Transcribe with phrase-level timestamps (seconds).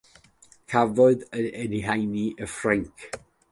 [0.73, 1.81] Cafodd ei eni
[2.43, 2.99] yn Ffrainc.